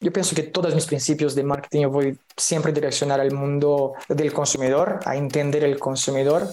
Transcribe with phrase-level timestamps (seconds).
[0.00, 3.94] Yo pienso que todos mis principios de marketing yo voy siempre a direccionar al mundo
[4.08, 6.48] del consumidor, a entender el consumidor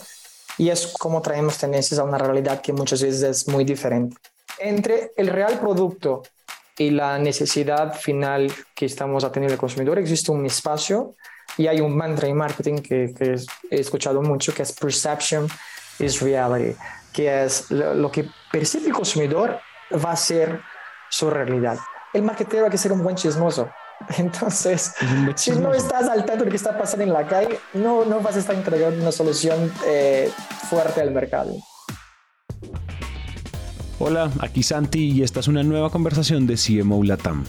[0.58, 4.16] y es como traemos tendencias a una realidad que muchas veces es muy diferente.
[4.60, 6.24] Entre el real producto
[6.78, 11.16] y la necesidad final que estamos atendiendo el consumidor existe un espacio
[11.58, 13.36] y hay un mantra en marketing que, que
[13.70, 15.48] he escuchado mucho que es perception
[16.00, 16.76] is reality,
[17.12, 19.60] que es lo, que percibe el consumidor
[19.94, 20.62] va a ser
[21.10, 21.78] su realidad.
[22.14, 23.70] El marketero hay que ser un buen chismoso.
[24.18, 24.94] Entonces,
[25.36, 28.22] si no estás al tanto de lo que está pasando en la calle, no, no
[28.22, 30.32] vas a estar entregando una solución eh,
[30.70, 31.56] fuerte al mercado.
[33.98, 37.46] Hola, aquí Santi y esta es una nueva conversación de CMO Latam.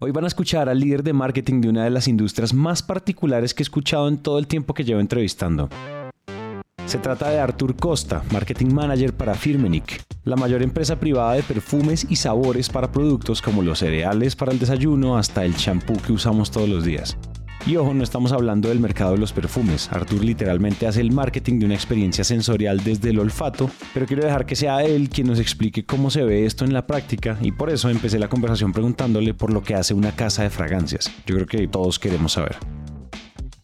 [0.00, 3.54] Hoy van a escuchar al líder de marketing de una de las industrias más particulares
[3.54, 5.68] que he escuchado en todo el tiempo que llevo entrevistando.
[6.92, 12.06] Se trata de Artur Costa, Marketing Manager para Firmenich, la mayor empresa privada de perfumes
[12.10, 16.50] y sabores para productos como los cereales para el desayuno hasta el champú que usamos
[16.50, 17.16] todos los días.
[17.64, 19.88] Y ojo, no estamos hablando del mercado de los perfumes.
[19.90, 24.44] Artur literalmente hace el marketing de una experiencia sensorial desde el olfato, pero quiero dejar
[24.44, 27.70] que sea él quien nos explique cómo se ve esto en la práctica y por
[27.70, 31.10] eso empecé la conversación preguntándole por lo que hace una casa de fragancias.
[31.24, 32.56] Yo creo que todos queremos saber.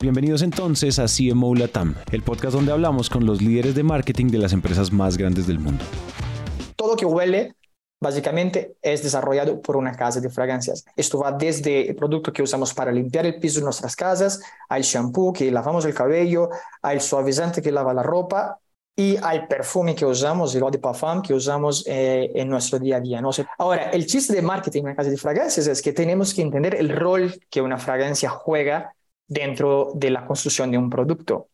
[0.01, 4.39] Bienvenidos entonces a CMO Latam, el podcast donde hablamos con los líderes de marketing de
[4.39, 5.85] las empresas más grandes del mundo.
[6.77, 7.57] Todo que huele
[8.01, 10.85] básicamente es desarrollado por una casa de fragancias.
[10.95, 14.83] Esto va desde el producto que usamos para limpiar el piso de nuestras casas, al
[14.83, 16.49] shampoo que lavamos el cabello,
[16.81, 18.61] al suavizante que lava la ropa
[18.95, 22.99] y al perfume que usamos, el eau de parfum que usamos eh, en nuestro día
[22.99, 23.21] a día.
[23.21, 23.31] ¿no?
[23.59, 26.77] Ahora, el chiste de marketing en una casa de fragancias es que tenemos que entender
[26.77, 28.95] el rol que una fragancia juega
[29.29, 31.51] dentro de la construcción de un producto.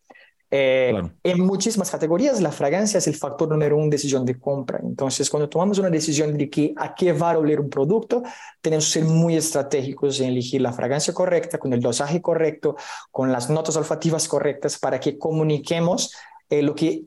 [0.57, 4.79] Eh, en muchísimas categorías, la fragancia es el factor número uno de decisión de compra.
[4.81, 8.23] Entonces, cuando tomamos una decisión de que a qué va a oler un producto,
[8.61, 12.77] tenemos que ser muy estratégicos en elegir la fragancia correcta, con el dosaje correcto,
[13.11, 16.13] con las notas olfativas correctas, para que comuniquemos
[16.49, 17.03] eh, lo que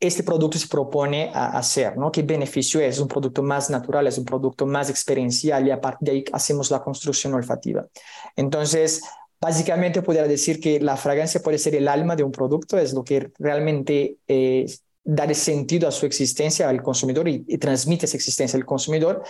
[0.00, 2.10] este producto se propone a hacer, ¿no?
[2.10, 2.96] ¿Qué beneficio es?
[2.96, 6.24] Es un producto más natural, es un producto más experiencial y a partir de ahí
[6.32, 7.86] hacemos la construcción olfativa.
[8.34, 9.02] Entonces,
[9.40, 13.02] Básicamente podría decir que la fragancia puede ser el alma de un producto, es lo
[13.02, 14.66] que realmente eh,
[15.02, 19.22] da sentido a su existencia al consumidor y, transmite esa existencia al consumidor.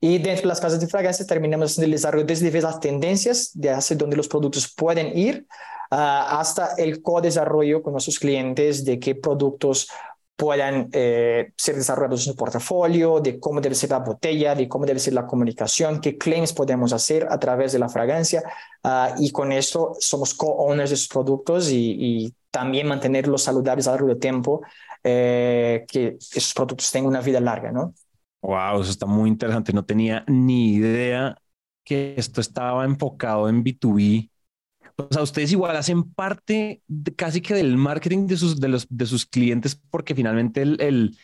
[0.00, 3.70] Y dentro de las casas de fragancia terminamos haciendo el desarrollo desde las tendencias de
[3.70, 5.46] hacia dónde los productos pueden ir
[5.92, 9.88] ah, hasta el co-desarrollo con nuestros clientes de qué productos
[10.42, 14.84] puedan eh, ser desarrollados en su portafolio, de cómo debe ser la botella, de cómo
[14.84, 18.42] debe ser la comunicación, qué claims podemos hacer a través de la fragancia.
[18.82, 23.94] Ah, y con esto somos co-owners de sus productos y, también mantenerlos saludables a lo
[23.94, 24.62] largo del tiempo,
[25.04, 27.94] eh, que esos productos tengan una vida larga, ¿no?
[28.42, 29.72] Wow, eso está muy interesante.
[29.72, 31.38] No tenía ni idea
[31.84, 34.28] que esto estaba enfocado en B2B
[34.96, 36.82] o sea, ustedes igual hacen parte
[37.16, 41.16] casi que del marketing de sus, de, los, de sus clientes porque finalmente el, el,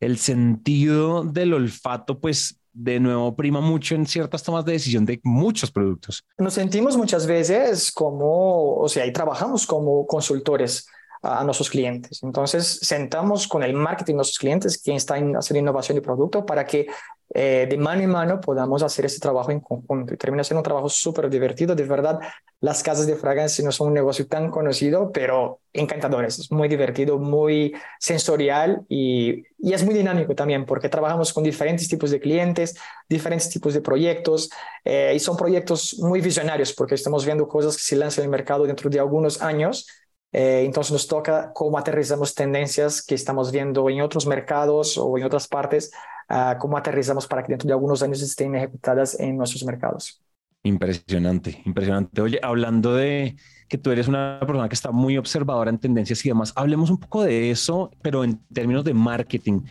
[0.00, 5.20] el sentido del olfato, pues de nuevo prima mucho en ciertas tomas de decisión de
[5.24, 6.24] muchos productos.
[6.38, 10.86] Nos sentimos muchas veces como, o sea, y trabajamos como consultores
[11.22, 12.22] a, nuestros clientes.
[12.22, 16.44] Entonces, sentamos con el marketing de nuestros clientes, quien está en hacer innovación de producto,
[16.44, 16.86] para que
[17.34, 20.12] eh, de mano en mano podamos hacer ese trabajo en conjunto.
[20.12, 21.74] Y termina siendo un trabajo súper divertido.
[21.74, 22.20] De verdad,
[22.60, 26.38] las casas de fragancia no son un negocio tan conocido, pero encantadores.
[26.38, 31.88] Es muy divertido, muy sensorial y, y es muy dinámico también porque trabajamos con diferentes
[31.88, 32.76] tipos de clientes,
[33.08, 34.50] diferentes tipos de proyectos
[34.84, 38.30] eh, y son proyectos muy visionarios porque estamos viendo cosas que se lanzan en el
[38.30, 39.86] mercado dentro de algunos años
[40.32, 45.24] eh, entonces nos toca cómo aterrizamos tendencias que estamos viendo en otros mercados o en
[45.24, 45.92] otras partes,
[46.32, 50.20] uh, cómo aterrizamos para que dentro de algunos años estén ejecutadas en nuestros mercados.
[50.64, 52.22] Impresionante, impresionante.
[52.22, 53.36] Oye, hablando de
[53.68, 56.98] que tú eres una persona que está muy observadora en tendencias y demás, hablemos un
[56.98, 59.62] poco de eso, pero en términos de marketing.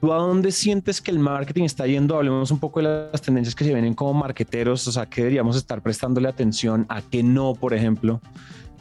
[0.00, 2.16] ¿Tú a dónde sientes que el marketing está yendo?
[2.16, 5.56] Hablemos un poco de las tendencias que se vienen como marketeros, o sea, ¿qué deberíamos
[5.56, 6.86] estar prestándole atención?
[6.88, 8.20] ¿A qué no, por ejemplo?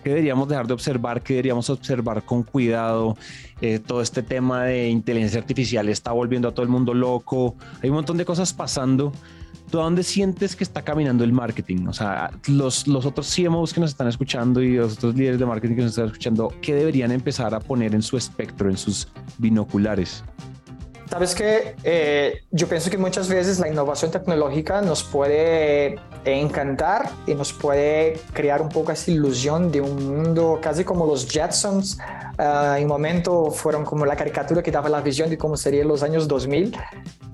[0.04, 1.22] ¿Qué deberíamos dejar de observar?
[1.22, 3.18] ¿Qué deberíamos observar con cuidado?
[3.62, 7.56] Eh, todo este tema de inteligencia artificial está volviendo a todo el mundo loco.
[7.84, 9.14] Hay un montón de cosas pasando.
[9.70, 11.88] ¿Tú a dónde sientes que está caminando el marketing?
[11.88, 15.46] O sea, los, los otros CMOs que nos están escuchando y los otros líderes de
[15.46, 19.08] marketing que nos están escuchando, ¿qué deberían empezar a poner en su espectro, en sus
[19.38, 20.26] binoculares?
[21.12, 27.36] Sabes que eh, yo pienso que muchas veces la innovación tecnológica nos puede encantar y
[27.36, 31.98] nos puede crear un poco esa ilusión de un mundo casi como los Jetsons.
[32.40, 35.90] Uh, en un momento fueron como la caricatura que daba la visión de cómo serían
[35.90, 36.78] los años 2000.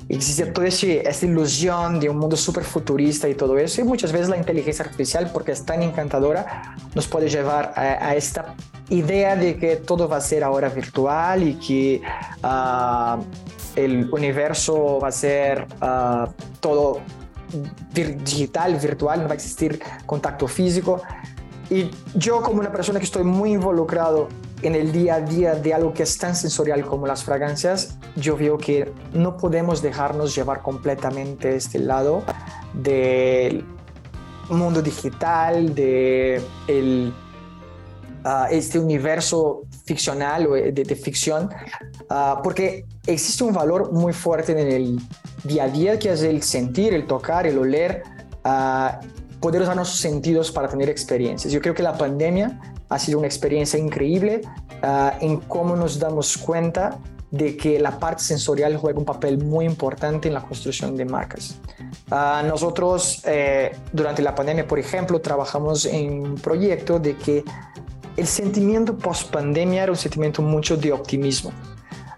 [0.10, 3.82] Existía toda esa ilusión de un mundo súper futurista y todo eso.
[3.82, 8.16] Y muchas veces la inteligencia artificial, porque es tan encantadora, nos puede llevar a, a
[8.16, 8.56] esta
[8.90, 12.02] idea de que todo va a ser ahora virtual y que
[12.44, 13.22] uh,
[13.78, 16.28] el universo va a ser uh,
[16.60, 17.02] todo
[17.94, 21.02] digital, virtual, no va a existir contacto físico.
[21.70, 24.30] Y yo como una persona que estoy muy involucrado
[24.64, 28.36] en el día a día de algo que es tan sensorial como las fragancias, yo
[28.36, 32.24] veo que no podemos dejarnos llevar completamente este lado
[32.74, 33.64] del
[34.50, 41.50] mundo digital, de uh, este universo ficcional o de, de ficción,
[42.10, 45.00] uh, porque existe un valor muy fuerte en el
[45.44, 48.04] día a día que es el sentir, el tocar, el oler,
[48.46, 48.90] uh,
[49.40, 51.54] poder usar nuestros sentidos para tener experiencias.
[51.54, 54.42] Yo creo que la pandemia ha sido una experiencia increíble
[55.22, 57.00] en cómo nos damos cuenta
[57.32, 61.60] de que la parte sensorial juega un papel muy importante en la construcción de marcas.
[62.10, 67.44] Uh, nosotros eh, durante la pandemia, por ejemplo, trabajamos en un proyecto de que
[68.18, 71.52] el sentimiento post pandemia era un sentimiento mucho de optimismo.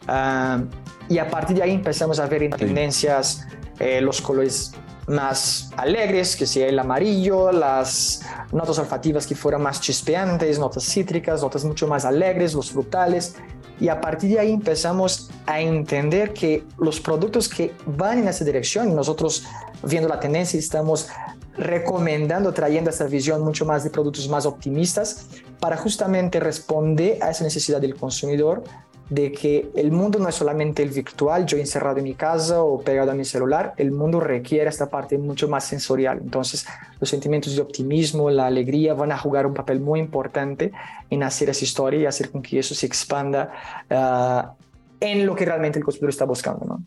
[0.08, 0.66] Uh,
[1.10, 3.46] y a partir de ahí empezamos a ver en tendencias
[3.80, 4.72] eh, los colores
[5.08, 11.42] más alegres, que sea el amarillo, las notas olfativas que fueran más chispeantes, notas cítricas,
[11.42, 13.36] notas mucho más alegres, los frutales.
[13.80, 18.46] Y a partir de ahí empezamos a entender que los productos que van en esa
[18.46, 19.46] dirección, nosotros
[19.84, 21.10] viendo la tendencia estamos
[21.58, 25.26] recomendando, trayendo esa visión mucho más de productos más optimistas
[25.60, 28.64] para justamente responder a esa necesidad del consumidor
[29.10, 32.80] de que el mundo no es solamente el virtual, yo encerrado en mi casa o
[32.80, 36.20] pegado a mi celular, el mundo requiere esta parte mucho más sensorial.
[36.22, 36.68] Entonces,
[37.00, 40.72] los sentimientos de optimismo, la alegría van a jugar un papel muy importante
[41.10, 43.52] en hacer esa historia y hacer con que eso se expanda
[43.90, 44.66] uh,
[45.00, 46.80] en lo que realmente el consumidor está buscando.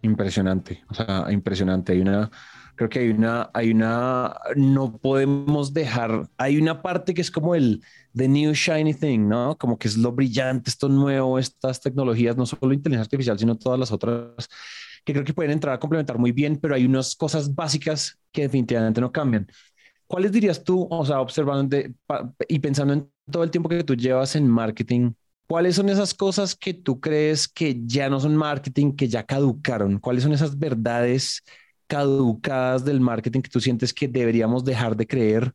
[0.00, 1.92] Impresionante, o sea, impresionante.
[1.92, 2.30] Hay una
[2.78, 7.54] creo que hay una, hay una, no podemos dejar, hay una parte que es como
[7.54, 7.82] el
[8.14, 9.58] the new shiny thing, ¿no?
[9.58, 13.78] Como que es lo brillante, esto nuevo, estas tecnologías, no solo inteligencia artificial, sino todas
[13.78, 14.48] las otras
[15.04, 18.42] que creo que pueden entrar a complementar muy bien, pero hay unas cosas básicas que
[18.42, 19.46] definitivamente no cambian.
[20.06, 21.76] ¿Cuáles dirías tú, o sea, observando
[22.48, 25.12] y pensando en todo el tiempo que tú llevas en marketing,
[25.48, 29.98] ¿Cuáles son esas cosas que tú crees que ya no son marketing, que ya caducaron?
[29.98, 31.42] ¿Cuáles son esas verdades
[31.88, 35.54] caducadas del marketing que tú sientes que deberíamos dejar de creer,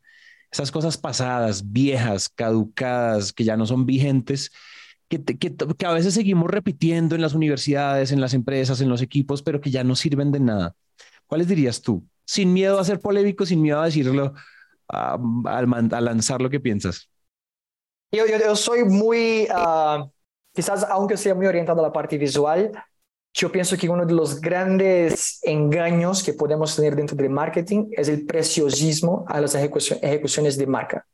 [0.51, 4.51] esas cosas pasadas, viejas, caducadas, que ya no son vigentes,
[5.07, 9.01] que, que, que, a veces seguimos repitiendo en las universidades, en las empresas, en los
[9.01, 10.75] equipos, pero que ya no sirven de nada.
[11.27, 12.03] ¿Cuáles dirías tú?
[12.25, 14.33] Sin miedo a ser polémico, sin miedo a decirlo,
[14.87, 17.09] a, a, lanzar lo que piensas.
[18.11, 20.07] Yo, yo, yo soy muy, uh,
[20.53, 22.71] quizás aunque sea muy orientado a la parte visual,
[23.33, 28.07] yo pienso que uno de los grandes engaños que podemos tener dentro del marketing es
[28.07, 31.05] el preciosismo a las ejecuciones de marca.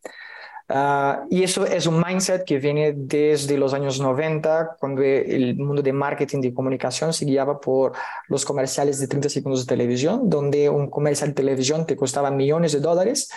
[0.71, 5.81] Uh, y eso es un mindset que viene desde los años 90, cuando el mundo
[5.81, 7.94] de marketing de comunicación se guiaba por
[8.27, 12.74] los comerciales de 30 segundos de televisión, donde un comercial de televisión te costaba millones
[12.74, 13.31] de dólares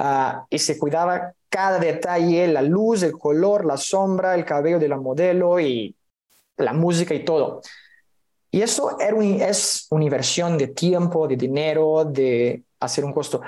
[0.00, 4.88] uh, y se cuidaba cada detalle, la luz, el color, la sombra, el cabello de
[4.88, 5.94] la modelo y
[6.56, 7.60] la música y todo.
[8.54, 9.16] Y eso era
[9.48, 13.40] es una inversión de tiempo, de dinero, de hacer un costo.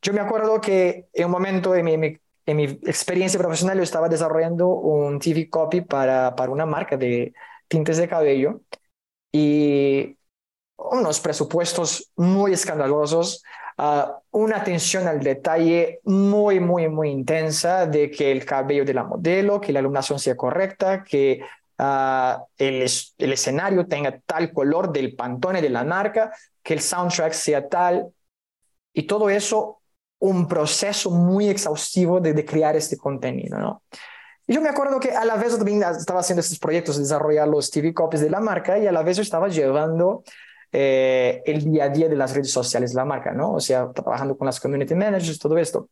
[0.00, 4.08] Yo me acuerdo que en un momento en mi, en mi experiencia profesional yo estaba
[4.08, 7.34] desarrollando un TV copy para, para una marca de
[7.66, 8.60] tintes de cabello
[9.32, 10.16] y
[10.76, 13.42] unos presupuestos muy escandalosos,
[13.78, 19.02] uh, una atención al detalle muy, muy, muy intensa de que el cabello de la
[19.02, 21.40] modelo, que la iluminación sea correcta, que
[21.78, 22.86] uh, el,
[23.18, 28.12] el, escenario tenga tal color del pantone de la marca, que el soundtrack sea tal,
[28.92, 29.80] y todo eso
[30.18, 33.82] un proceso muy exhaustivo de, de crear este contenido, ¿no?
[34.46, 37.70] Yo me acuerdo que a la vez también estaba haciendo estos proyectos de desarrollar los
[37.70, 40.24] TV copies de la marca y a la vez yo estaba llevando
[40.72, 43.52] eh, el día a día de las redes sociales de la marca, ¿no?
[43.52, 45.88] O sea, trabajando con las community managers, todo esto.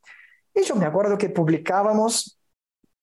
[0.54, 2.38] Y yo me acuerdo que publicábamos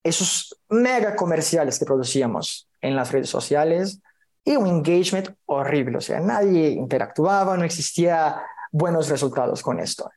[0.03, 4.01] esos mega comerciales que producíamos en las redes sociales
[4.43, 8.41] y un engagement horrible, o sea, nadie interactuaba, no existía
[8.72, 10.10] buenos resultados con esto.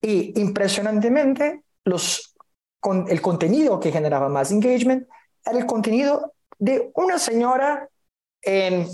[0.00, 2.34] Y impresionantemente, los,
[2.80, 5.06] con el contenido que generaba más engagement
[5.44, 7.88] era el contenido de una señora
[8.42, 8.88] en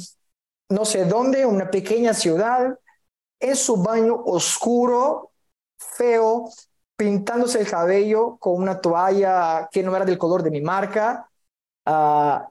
[0.69, 2.79] no sé dónde, una pequeña ciudad,
[3.41, 5.31] en su baño oscuro,
[5.79, 6.51] feo,
[6.97, 11.29] pintándose el cabello con una toalla que no era del color de mi marca.
[11.85, 12.49] Ah,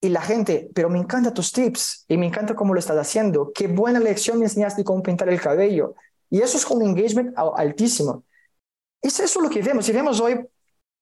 [0.00, 3.52] y la gente, pero me encantan tus tips y me encanta cómo lo estás haciendo.
[3.54, 5.94] Qué buena lección me enseñaste de cómo pintar el cabello.
[6.28, 8.24] Y eso es un engagement altísimo.
[9.00, 9.88] Es eso lo que vemos.
[9.88, 10.38] Y vemos hoy,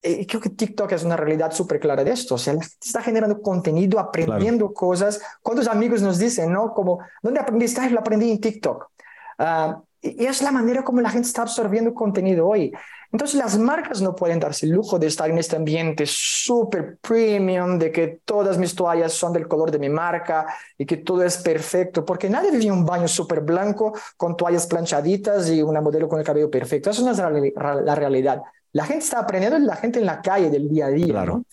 [0.03, 2.37] eh, creo que TikTok es una realidad súper clara de esto.
[2.37, 5.21] O sea, la gente está generando contenido, aprendiendo cosas.
[5.43, 6.73] ¿Cuántos amigos nos dicen, no?
[6.73, 7.89] Como, ¿dónde aprendiste?
[7.91, 8.91] Lo aprendí en TikTok.
[9.39, 12.73] Uh, y es la manera como la gente está absorbiendo contenido hoy.
[13.15, 17.79] Entonces las marcas no pueden darse el lujo de estar en este ambiente súper premium,
[17.79, 21.37] de que todas mis toallas son del color de mi marca y que todo es
[21.37, 26.09] perfecto, porque nadie vive en un baño súper blanco con toallas planchaditas y una modelo
[26.09, 26.91] con el cabello perfecto.
[26.91, 28.43] Eso no es la, realidad.
[28.73, 31.07] La gente está aprendiendo la gente en la calle del día a día.
[31.07, 31.45] Claro.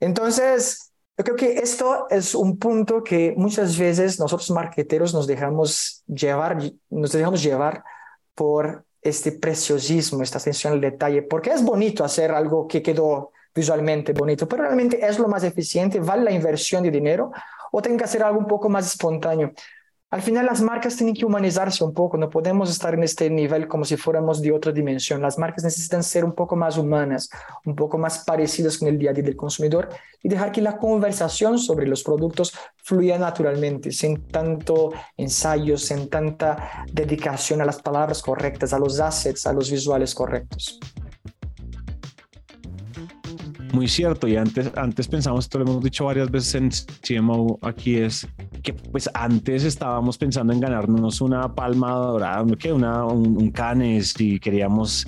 [0.00, 6.02] Entonces, yo creo que esto es un punto que muchas veces nosotros marqueteros nos dejamos
[6.08, 6.58] llevar,
[6.90, 7.84] nos dejamos llevar
[8.34, 14.12] por este preciosismo, esta atención al detalle, porque es bonito hacer algo que quedó visualmente
[14.12, 17.32] bonito, pero realmente es lo más eficiente, vale la inversión de dinero
[17.72, 19.52] o tengo que hacer algo un poco más espontáneo.
[20.08, 23.66] Al final las marcas tienen que humanizarse un poco, no podemos estar en este nivel
[23.66, 25.20] como si fuéramos de otra dimensión.
[25.20, 27.28] Las marcas necesitan ser un poco más humanas,
[27.64, 29.88] un poco más parecidas con el día a día del consumidor
[30.22, 36.84] y dejar que la conversación sobre los productos fluya naturalmente, sin tanto ensayo, sin tanta
[36.92, 40.78] dedicación a las palabras correctas, a los assets, a los visuales correctos.
[43.76, 46.70] Muy cierto, y antes, antes pensamos, esto lo hemos dicho varias veces en
[47.06, 48.26] CMO, aquí es
[48.62, 54.18] que pues antes estábamos pensando en ganarnos una palma dorada, que una, un, un canes
[54.18, 55.06] y queríamos,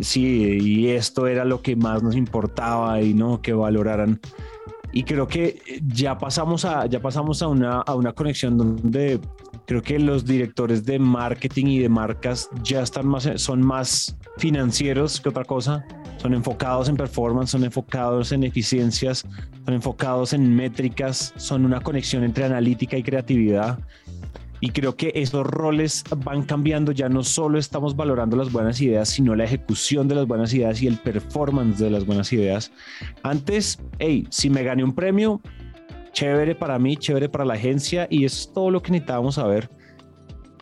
[0.00, 4.18] sí, y esto era lo que más nos importaba y no que valoraran.
[4.92, 9.20] Y creo que ya pasamos a, ya pasamos a una, a una conexión donde
[9.68, 15.20] creo que los directores de marketing y de marcas ya están más, son más financieros
[15.20, 15.84] que otra cosa
[16.18, 19.24] son enfocados en performance, son enfocados en eficiencias,
[19.64, 23.78] son enfocados en métricas, son una conexión entre analítica y creatividad.
[24.60, 29.08] Y creo que esos roles van cambiando, ya no solo estamos valorando las buenas ideas,
[29.08, 32.72] sino la ejecución de las buenas ideas y el performance de las buenas ideas.
[33.22, 35.40] Antes, hey, si me gané un premio,
[36.12, 39.70] chévere para mí, chévere para la agencia y eso es todo lo que necesitábamos saber.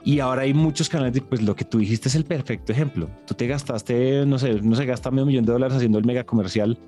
[0.05, 3.11] Y ahora hay muchos canales, pues lo que tú dijiste es el perfecto ejemplo.
[3.27, 6.25] Tú te gastaste, no sé, no se gasta medio millón de dólares haciendo el mega
[6.25, 6.79] comercial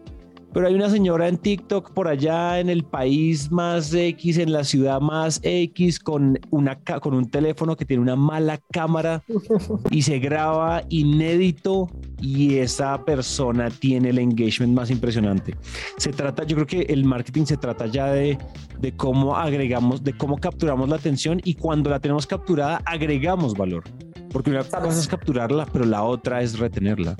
[0.52, 4.64] pero hay una señora en TikTok por allá en el país más X, en la
[4.64, 9.22] ciudad más X, con, una, con un teléfono que tiene una mala cámara
[9.90, 11.90] y se graba inédito
[12.20, 15.54] y esa persona tiene el engagement más impresionante.
[15.96, 18.38] Se trata, yo creo que el marketing se trata ya de,
[18.80, 23.84] de cómo agregamos, de cómo capturamos la atención y cuando la tenemos capturada agregamos valor.
[24.30, 27.16] Porque una cosa es capturarla, pero la otra es retenerla.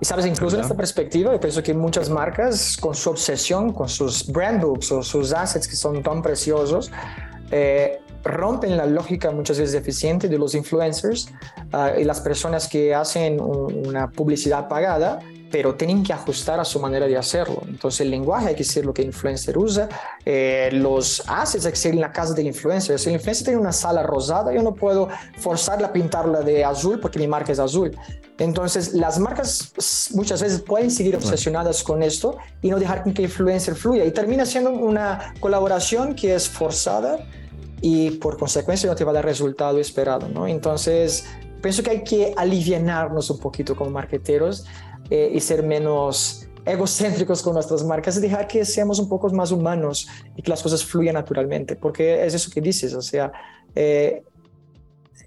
[0.00, 3.88] Y sabes, incluso en esta perspectiva, yo pienso que muchas marcas con su obsesión, con
[3.88, 6.90] sus brand books o sus assets que son tan preciosos,
[7.50, 11.28] eh, rompen la lógica muchas veces eficiente de los influencers
[11.72, 15.20] ah, y las personas que hacen una publicidad pagada
[15.54, 17.62] pero tienen que ajustar a su manera de hacerlo.
[17.68, 19.88] Entonces el lenguaje hay que ser lo que el influencer usa,
[20.26, 22.98] eh, los assets hay que ser en la casa del influencer.
[22.98, 25.08] Si el influencer tiene una sala rosada, yo no puedo
[25.38, 27.96] forzarla a pintarla de azul porque mi marca es azul.
[28.36, 33.20] Entonces las marcas muchas veces pueden seguir obsesionadas con esto y no dejar que el
[33.20, 37.28] influencer fluya y termina siendo una colaboración que es forzada
[37.80, 40.48] y por consecuencia no te va a dar resultado esperado, ¿no?
[40.48, 41.24] Entonces,
[41.62, 44.66] pienso que hay que aliviarnos un poquito como marqueteros
[45.10, 50.08] eh, y ser menos egocéntricos con nuestras marcas dejar que seamos un poco más humanos
[50.36, 53.32] y que las cosas fluyan naturalmente, porque es eso que dices, o sea,
[53.74, 54.22] eh,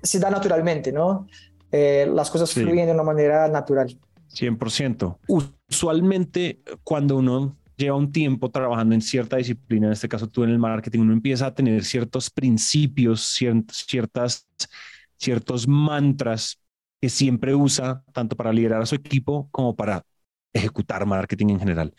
[0.01, 1.27] se da naturalmente, ¿no?
[1.71, 3.97] Eh, las cosas fluyen de una manera natural.
[4.33, 5.17] 100%.
[5.69, 10.49] Usualmente cuando uno lleva un tiempo trabajando en cierta disciplina, en este caso tú en
[10.51, 14.47] el marketing, uno empieza a tener ciertos principios, ciertas,
[15.17, 16.59] ciertos mantras
[17.01, 20.03] que siempre usa tanto para liderar a su equipo como para
[20.53, 21.93] ejecutar marketing en general.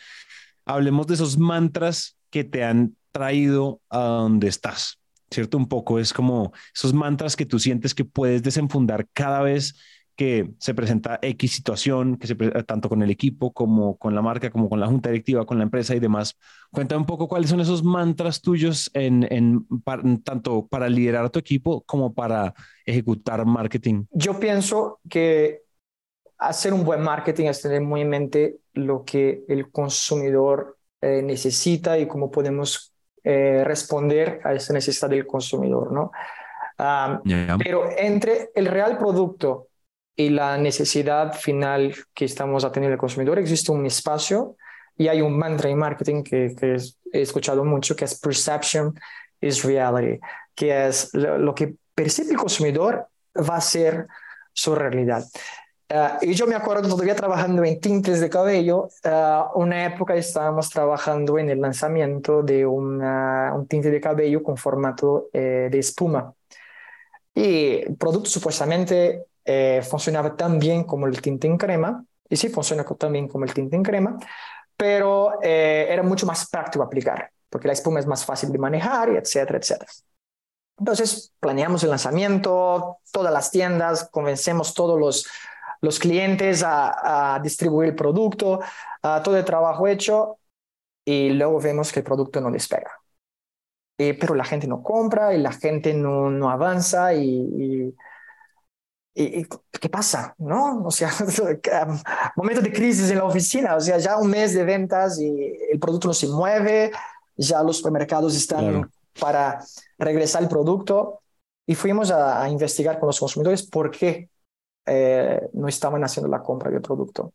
[0.64, 4.98] Hablemos de esos mantras que te han traído a donde estás,
[5.30, 5.56] ¿cierto?
[5.56, 9.74] Un poco es como esos mantras que tú sientes que puedes desenfundar cada vez
[10.18, 14.50] que se presenta X situación, que se tanto con el equipo como con la marca,
[14.50, 16.36] como con la junta directiva, con la empresa y demás.
[16.72, 19.64] Cuéntame un poco cuáles son esos mantras tuyos en, en,
[20.24, 22.52] tanto para liderar a tu equipo como para
[22.84, 24.06] ejecutar marketing.
[24.10, 25.60] Yo pienso que
[26.36, 31.96] hacer un buen marketing es tener muy en mente lo que el consumidor eh, necesita
[31.96, 36.10] y cómo podemos eh, responder a esa necesidad del consumidor, ¿no?
[37.58, 39.67] Pero entre el real producto
[40.18, 44.56] y la necesidad final que estamos atendiendo el consumidor existe un espacio
[44.96, 46.76] y hay un mantra en marketing que, que
[47.12, 48.98] he escuchado mucho que es perception
[49.40, 50.18] is reality,
[50.56, 53.06] que es lo, que percibe el consumidor
[53.48, 54.08] va a ser
[54.52, 55.22] su realidad.
[55.88, 60.68] Uh, y yo me acuerdo todavía trabajando en tintes de cabello, uh, una época estábamos
[60.68, 66.34] trabajando en el lanzamiento de una, un tinte de cabello con formato eh, de espuma.
[67.32, 72.50] Y el producto supuestamente eh, funcionaba tan bien como el tinte en crema, y sí
[72.50, 74.18] funciona tan bien como el tinte en crema,
[74.76, 79.08] pero eh, era mucho más práctico aplicar, porque la espuma es más fácil de manejar,
[79.08, 79.90] y etcétera, etcétera.
[80.78, 85.26] Entonces, planeamos el lanzamiento, todas las tiendas, convencemos todos los,
[85.80, 88.60] los clientes a, a distribuir el producto,
[89.02, 90.38] a todo el trabajo hecho,
[91.06, 92.92] y luego vemos que el producto no despega.
[94.00, 97.96] Eh, pero la gente no compra y la gente no, no avanza y, y,
[99.80, 100.34] ¿qué pasa?
[100.38, 100.82] ¿No?
[100.84, 101.10] O sea,
[102.36, 105.78] momento de crisis en la oficina, o sea, ya un mes de ventas y el
[105.80, 106.92] producto no se mueve,
[107.36, 109.60] ya los supermercados están para
[109.98, 111.20] regresar el producto
[111.66, 114.30] y fuimos a, investigar con los consumidores por qué
[114.86, 117.32] eh, no estaban haciendo la compra del producto.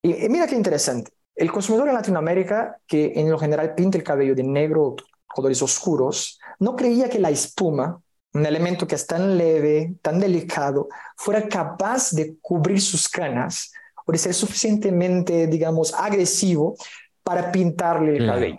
[0.00, 1.12] Y, y, mira qué interesante.
[1.34, 4.94] El consumidor en Latinoamérica, que en lo general pinta el cabello de negro
[5.34, 8.00] colores oscuros, no creía que la espuma,
[8.34, 13.72] un elemento que es tan leve, tan delicado, fuera capaz de cubrir sus canas
[14.04, 16.74] o de ser suficientemente, digamos, agresivo
[17.22, 18.58] para pintarle el cabello.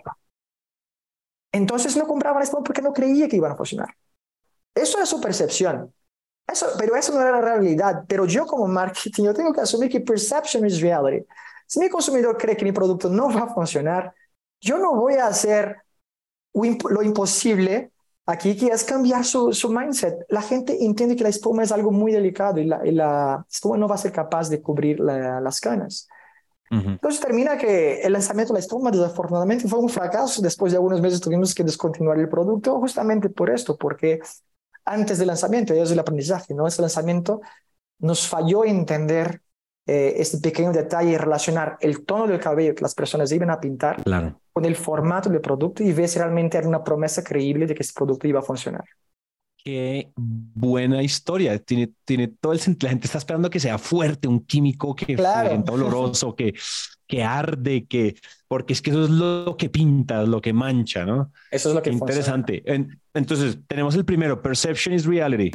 [1.52, 3.94] Entonces no compraba la espuma porque no creía que iban a funcionar.
[4.74, 5.92] Eso es su percepción.
[6.46, 8.04] Eso, pero eso no era la realidad.
[8.08, 11.26] Pero yo como marketing, yo tengo que asumir que perception is reality.
[11.66, 14.14] Si mi consumidor cree que mi producto no va a funcionar,
[14.60, 15.82] yo no voy a hacer
[16.54, 17.92] lo imposible
[18.26, 20.26] aquí, que es cambiar su, su, mindset.
[20.28, 23.88] La gente entiende que la espuma es algo muy delicado y la, la espuma no
[23.88, 26.08] va a ser capaz de cubrir las canas.
[26.68, 30.42] Entonces termina que el lanzamiento de la espuma desafortunadamente fue un fracaso.
[30.42, 34.18] Después de algunos meses tuvimos que descontinuar el producto justamente por esto, porque
[34.84, 36.66] antes del lanzamiento, y es el aprendizaje, ¿no?
[36.66, 37.40] Ese lanzamiento
[37.98, 39.42] nos falló entender
[39.86, 43.60] eh, este pequeño detalle y relacionar el tono del cabello que las personas iban a
[43.60, 44.02] pintar
[44.52, 47.82] con el formato del producto y ver si realmente era una promesa creíble de que
[47.82, 48.84] ese producto iba a funcionar.
[49.66, 51.58] Qué buena historia.
[51.58, 52.86] Tiene, tiene todo el sentido.
[52.86, 55.62] La gente está esperando que sea fuerte, un químico que claro.
[55.70, 56.54] oloroso, que,
[57.06, 58.16] que arde, que,
[58.48, 61.32] porque es que eso es lo que pinta, lo que mancha, ¿no?
[61.50, 62.62] Eso es lo que Interesante.
[63.14, 65.50] Entonces, tenemos el primero, Perception is Reality.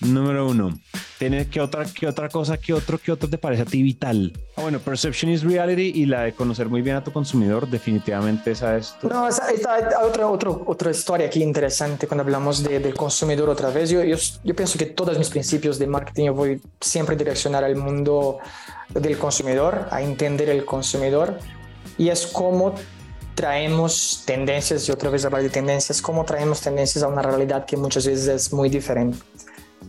[0.00, 0.72] Número uno.
[1.18, 4.32] ¿Tienes qué otra, qué otra cosa, qué otro, qué otro te parece a ti vital?
[4.54, 8.52] Ah, bueno, perception is reality y la de conocer muy bien a tu consumidor, definitivamente
[8.52, 8.94] esa es.
[9.02, 9.48] No, esa,
[10.04, 13.90] otra, otra, otra historia aquí interesante cuando hablamos de, del consumidor otra vez.
[13.90, 17.64] Yo, yo, yo, pienso que todos mis principios de marketing yo voy siempre a direccionar
[17.64, 18.38] al mundo
[18.90, 21.36] del consumidor, a entender el consumidor
[21.98, 22.76] y es como
[23.34, 27.76] traemos tendencias, y otra vez hablar de tendencias, cómo traemos tendencias a una realidad que
[27.76, 29.18] muchas veces es muy diferente.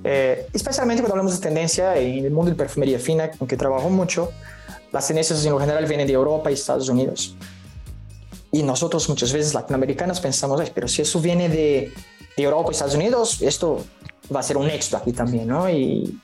[0.04, 3.90] Eh, especialmente cuando hablamos de tendencia en el mundo de perfumería fina, con que trabajo
[3.90, 4.32] mucho,
[4.92, 7.36] las tendencias en lo general vienen de Europa y Estados Unidos.
[8.52, 11.92] Y nosotros muchas veces latinoamericanos pensamos, pero si eso viene de,
[12.36, 13.86] de Europa y Estados Unidos, esto
[14.34, 15.70] va a ser un éxito aquí también, ¿no?
[15.70, 16.20] Y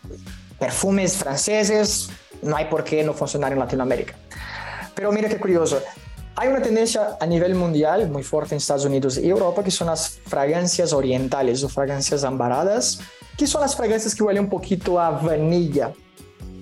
[0.58, 2.10] perfumes franceses,
[2.42, 4.16] no hay por qué no funcionar en Latinoamérica.
[4.96, 5.82] Pero mira qué curioso,
[6.36, 9.88] hay una tendencia a nivel mundial muy fuerte en Estados Unidos y Europa que son
[9.88, 13.00] las fragancias orientales o fragancias ambaradas
[13.38, 15.94] que son las fragancias que huelen un poquito a vanilla.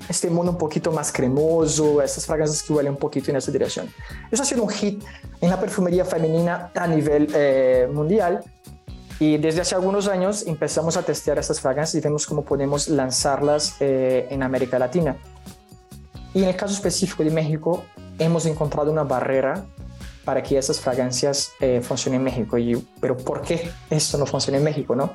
[0.10, 3.90] Este mundo un poquito más cremoso, estas fragancias que huelen un poquito en esa dirección.
[4.30, 5.02] Eso ha sido un hit
[5.40, 8.44] en la perfumería femenina a nivel eh, mundial
[9.20, 13.78] y desde hace algunos años empezamos a testear estas fragancias y vemos cómo podemos lanzarlas
[13.80, 15.16] eh, en América Latina.
[16.34, 17.86] Y en el caso específico de México,
[18.20, 19.66] hemos encontrado una barrera
[20.26, 22.58] para que esas fragancias eh, funcionen en México.
[22.58, 24.96] Y, pero ¿por qué esto no funciona en México?
[24.96, 25.14] No?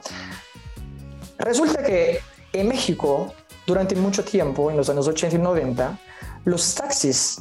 [1.39, 2.21] Resulta que
[2.53, 3.33] en México,
[3.67, 5.99] durante mucho tiempo, en los años 80 y 90,
[6.45, 7.39] los taxis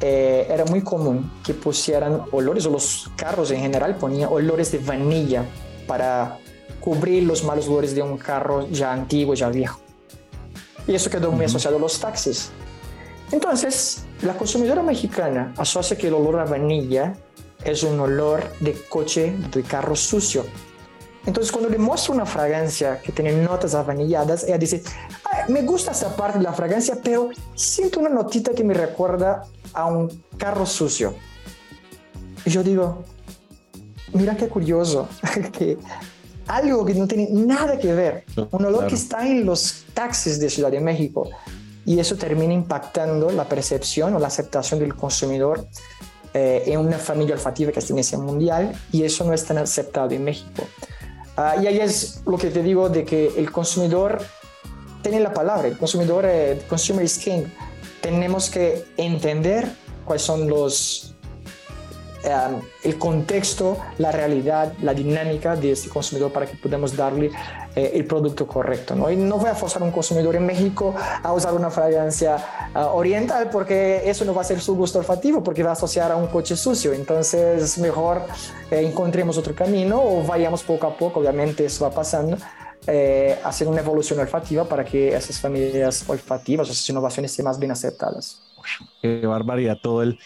[0.00, 4.78] eh, era muy común que pusieran olores, o los carros en general ponían olores de
[4.78, 5.44] vanilla
[5.86, 6.38] para
[6.80, 9.80] cubrir los malos olores de un carro ya antiguo, ya viejo.
[10.86, 12.50] Y eso quedó muy asociado a los taxis.
[13.32, 17.14] Entonces, la consumidora mexicana asocia que el olor a vanilla
[17.64, 20.44] es un olor de coche, de carro sucio.
[21.26, 24.82] Entonces, cuando le muestro una fragancia que tiene notas avanilladas, ella dice,
[25.48, 29.86] me gusta esa parte de la fragancia, pero siento una notita que me recuerda a
[29.86, 31.14] un carro sucio.
[32.44, 33.04] Y yo digo,
[34.12, 35.08] mira qué curioso,
[35.52, 35.78] que
[36.46, 40.50] algo que no tiene nada que ver, un olor que está en los taxis de
[40.50, 41.30] Ciudad de México,
[41.86, 45.66] y eso termina impactando la percepción o la aceptación del consumidor
[46.32, 50.10] eh, en una familia olfativa que es tendencia mundial, y eso no es tan aceptado
[50.10, 50.64] en México.
[51.36, 54.22] Ah, y ahí es lo que te digo de que el consumidor
[55.02, 57.44] tiene la palabra, el consumidor, el eh, consumer is king.
[58.00, 59.68] Tenemos que entender
[60.04, 61.14] cuáles son los
[62.24, 67.30] Em, el contexto, la realidad, la dinámica de este consumidor para que podamos darle
[67.76, 68.94] eh, el producto correcto.
[68.94, 69.10] ¿no?
[69.10, 72.36] Y no voy a forzar a un consumidor en México a usar una fragancia
[72.72, 76.12] ah, oriental porque eso no va a ser su gusto olfativo porque va a asociar
[76.12, 76.92] a un coche sucio.
[76.92, 78.22] Entonces, mejor
[78.70, 82.36] eh, encontremos otro camino o vayamos poco a poco, obviamente eso va pasando.
[82.86, 87.72] Eh, hacer una evolución olfativa para que esas familias olfativas, esas innovaciones estén más bien
[87.72, 88.42] aceptadas.
[89.00, 90.18] Qué barbaridad todo el,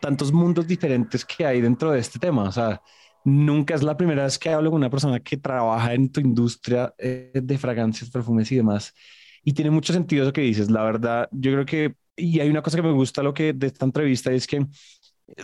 [0.00, 2.44] tantos mundos diferentes que hay dentro de este tema.
[2.44, 2.80] O sea,
[3.24, 6.94] nunca es la primera vez que hablo con una persona que trabaja en tu industria
[6.98, 8.94] eh, de fragancias, perfumes y demás.
[9.42, 10.70] Y tiene mucho sentido eso que dices.
[10.70, 13.66] La verdad, yo creo que, y hay una cosa que me gusta lo que de
[13.68, 14.66] esta entrevista es que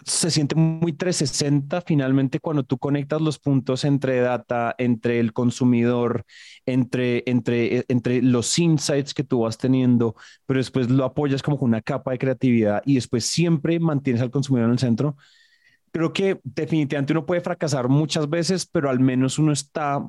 [0.05, 6.25] se siente muy 360 finalmente cuando tú conectas los puntos entre data, entre el consumidor,
[6.66, 10.14] entre, entre, entre los insights que tú vas teniendo,
[10.47, 14.31] pero después lo apoyas como con una capa de creatividad y después siempre mantienes al
[14.31, 15.16] consumidor en el centro.
[15.92, 20.09] Creo que definitivamente uno puede fracasar muchas veces, pero al menos uno está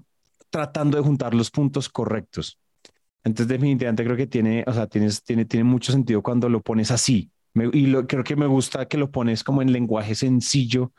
[0.49, 2.59] tratando de juntar los puntos correctos.
[3.23, 6.91] Entonces definitivamente creo que tiene, o sea, tienes, tiene, tiene mucho sentido cuando lo pones
[6.91, 10.93] así, y lo, creo que me gusta que lo pones como en lenguaje sencillo,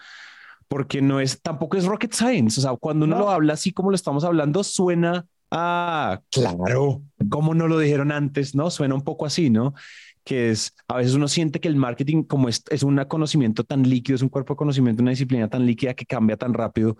[0.68, 2.60] porque no es, tampoco es rocket science.
[2.60, 7.54] O sea, cuando uno lo habla así como lo estamos hablando, suena a, claro, como
[7.54, 8.70] no lo dijeron antes, ¿no?
[8.70, 9.74] Suena un poco así, ¿no?
[10.24, 13.82] Que es, a veces uno siente que el marketing, como es, es un conocimiento tan
[13.82, 16.96] líquido, es un cuerpo de conocimiento, una disciplina tan líquida que cambia tan rápido,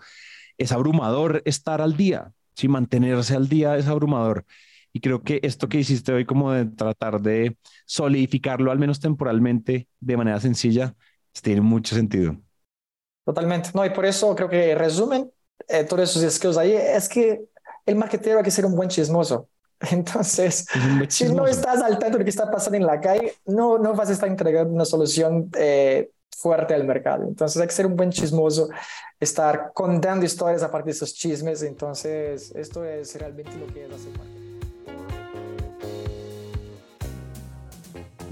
[0.57, 4.45] es abrumador estar al día, si mantenerse al día es abrumador.
[4.91, 9.87] Y creo que esto que hiciste hoy, como de tratar de solidificarlo, al menos temporalmente,
[9.99, 10.95] de manera sencilla,
[11.41, 12.37] tiene mucho sentido.
[13.25, 13.69] Totalmente.
[13.73, 15.31] No, y por eso creo que resumen
[15.67, 17.45] eh, todos esos skills ahí es que
[17.85, 19.49] el marketero hay que ser un buen chismoso.
[19.91, 20.65] Entonces,
[21.09, 23.93] si no estás al tanto de lo que está pasando en la calle, no, no
[23.93, 27.25] vas a estar entregando una solución eh, fuerte al mercado.
[27.27, 28.69] Entonces, hay que ser un buen chismoso,
[29.19, 31.63] estar contando historias a partir de esos chismes.
[31.63, 34.42] Entonces, esto es realmente lo que es hacer marketing.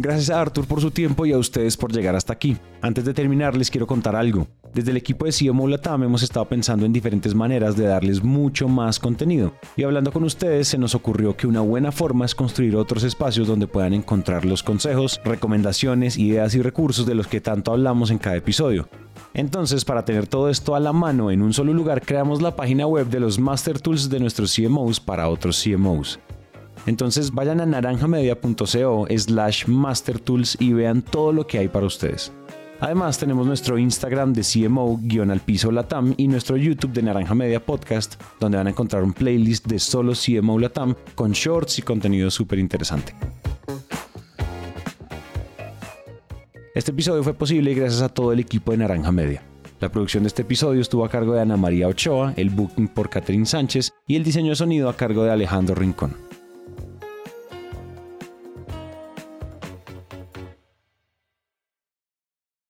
[0.02, 2.58] Gracias a Arthur por su tiempo y a ustedes por llegar hasta aquí.
[2.82, 4.48] Antes de terminar les quiero contar algo.
[4.74, 8.68] Desde el equipo de CMO Latam hemos estado pensando en diferentes maneras de darles mucho
[8.68, 9.54] más contenido.
[9.76, 13.48] Y hablando con ustedes se nos ocurrió que una buena forma es construir otros espacios
[13.48, 18.18] donde puedan encontrar los consejos, recomendaciones, ideas y recursos de los que tanto hablamos en
[18.18, 18.90] cada episodio.
[19.36, 22.88] Entonces, para tener todo esto a la mano en un solo lugar, creamos la página
[22.88, 26.20] web de los Master Tools de nuestros CMOs para otros CMOs.
[26.86, 32.32] Entonces vayan a naranjamedia.co slash mastertools y vean todo lo que hay para ustedes.
[32.82, 37.64] Además tenemos nuestro Instagram de CMO al piso Latam y nuestro YouTube de Naranja Media
[37.64, 42.32] Podcast, donde van a encontrar un playlist de solo CMO Latam con shorts y contenido
[42.32, 43.14] súper interesante.
[46.74, 49.44] Este episodio fue posible gracias a todo el equipo de Naranja Media.
[49.80, 53.12] La producción de este episodio estuvo a cargo de Ana María Ochoa, el booking por
[53.12, 56.31] Catherine Sánchez y el diseño de sonido a cargo de Alejandro Rincón.